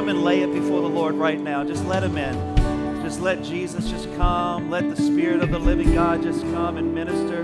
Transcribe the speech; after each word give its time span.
come 0.00 0.08
and 0.08 0.24
lay 0.24 0.40
it 0.40 0.50
before 0.50 0.80
the 0.80 0.88
Lord 0.88 1.14
right 1.14 1.38
now. 1.38 1.62
Just 1.62 1.84
let 1.84 2.02
him 2.02 2.16
in. 2.16 3.02
Just 3.02 3.20
let 3.20 3.42
Jesus 3.42 3.90
just 3.90 4.10
come. 4.16 4.70
Let 4.70 4.88
the 4.88 4.96
Spirit 4.96 5.42
of 5.42 5.50
the 5.50 5.58
living 5.58 5.92
God 5.92 6.22
just 6.22 6.40
come 6.40 6.78
and 6.78 6.94
minister. 6.94 7.42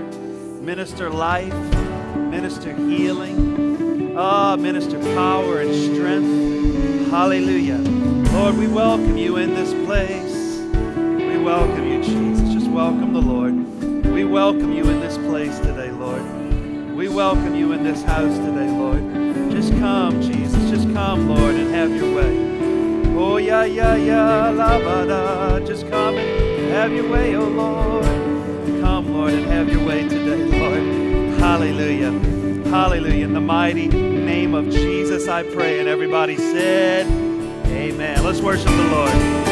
Minister 0.59 1.11
life. 1.11 1.53
Minister 2.15 2.73
healing. 2.73 4.17
Ah, 4.17 4.55
minister 4.55 4.97
power 5.13 5.61
and 5.61 5.71
strength. 5.93 7.11
Hallelujah. 7.11 7.77
Lord, 8.33 8.57
we 8.57 8.65
welcome 8.67 9.17
you 9.17 9.37
in 9.37 9.53
this 9.53 9.71
place. 9.85 10.57
We 10.97 11.37
welcome 11.37 11.87
you, 11.87 12.01
Jesus. 12.01 12.51
Just 12.51 12.71
welcome 12.71 13.13
the 13.13 13.21
Lord. 13.21 13.53
We 14.07 14.25
welcome 14.25 14.71
you 14.71 14.83
in 14.89 14.99
this 14.99 15.19
place 15.19 15.59
today, 15.59 15.91
Lord. 15.91 16.23
We 16.95 17.07
welcome 17.07 17.53
you 17.53 17.73
in 17.73 17.83
this 17.83 18.01
house 18.01 18.35
today, 18.35 18.67
Lord. 18.71 19.51
Just 19.51 19.73
come, 19.73 20.19
Jesus. 20.23 20.46
Come, 20.97 21.29
Lord, 21.29 21.53
and 21.53 21.75
have 21.75 21.95
your 21.95 22.15
way. 22.15 23.15
Oh, 23.15 23.37
yeah, 23.37 23.65
yeah, 23.65 23.95
yeah, 23.95 24.49
la 24.49 24.79
ba 24.79 25.05
da. 25.05 25.59
Just 25.59 25.87
come 25.91 26.17
and 26.17 26.71
have 26.71 26.91
your 26.91 27.07
way, 27.07 27.35
oh 27.35 27.43
Lord. 27.43 28.81
Come, 28.81 29.13
Lord, 29.13 29.31
and 29.31 29.45
have 29.45 29.69
your 29.69 29.85
way 29.85 30.09
today, 30.09 30.45
Lord. 30.59 31.39
Hallelujah. 31.39 32.13
Hallelujah. 32.71 33.25
In 33.25 33.33
the 33.33 33.39
mighty 33.39 33.87
name 33.87 34.55
of 34.55 34.71
Jesus, 34.71 35.27
I 35.27 35.43
pray. 35.43 35.79
And 35.79 35.87
everybody 35.87 36.35
said, 36.35 37.05
Amen. 37.67 38.23
Let's 38.23 38.41
worship 38.41 38.65
the 38.65 38.87
Lord. 38.89 39.46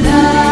love. 0.00 0.51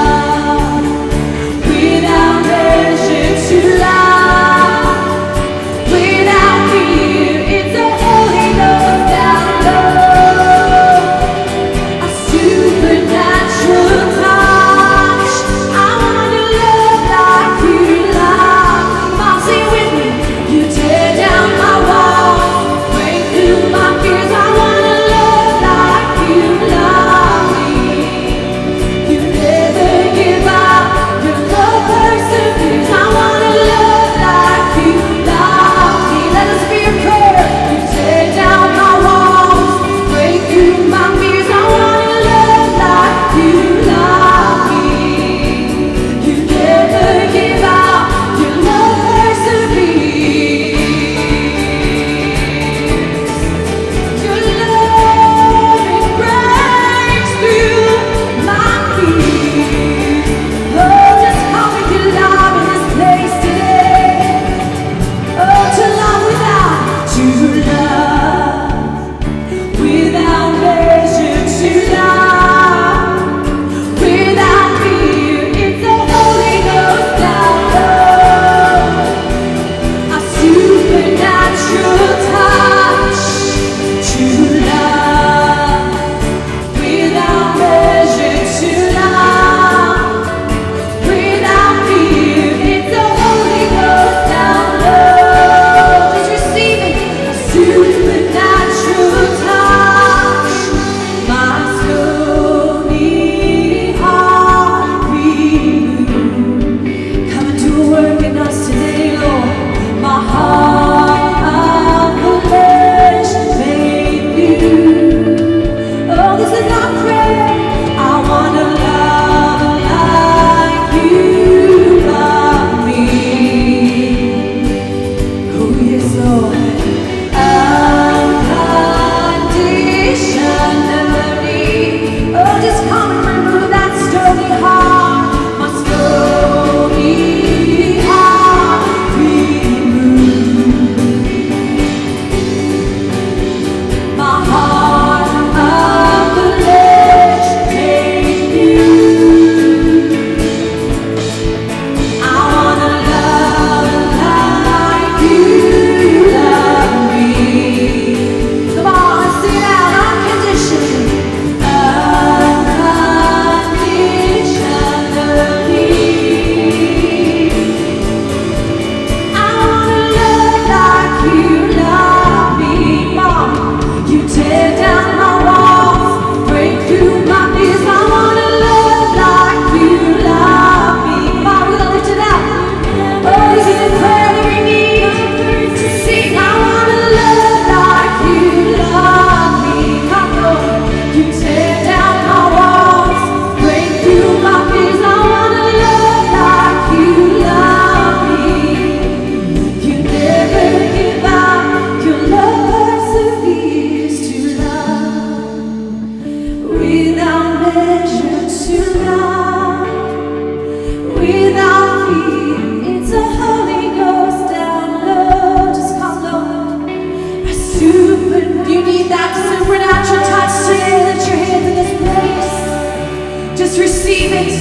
You 218.71 218.85
need 218.85 219.11
that 219.11 219.35
supernatural 219.35 220.23
touch 220.31 220.55
today. 220.71 221.03
Lift 221.11 221.27
your 221.27 221.39
hands 221.43 221.67
in 221.67 221.75
this 221.75 221.91
place. 221.99 223.59
Just 223.59 223.81
receive 223.81 224.31
it. 224.31 224.55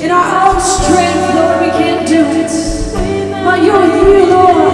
In 0.00 0.12
our 0.12 0.46
own 0.46 0.60
strength, 0.60 1.34
Lord, 1.34 1.60
we 1.60 1.70
can't 1.74 2.06
do 2.06 2.22
it. 2.22 2.52
But 3.42 3.64
you're 3.64 3.84
you, 3.84 4.30
Lord. 4.30 4.69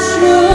true. 0.00 0.49